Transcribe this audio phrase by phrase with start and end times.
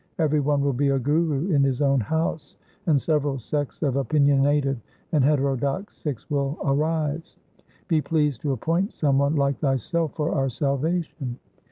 [0.17, 2.55] Every one will be a guru in his own house,
[2.87, 4.77] and several sects of opinionative
[5.11, 7.37] and heterodox Sikhs will arise.
[7.87, 11.37] Be pleased to appoint some one like thyself for our salvation.'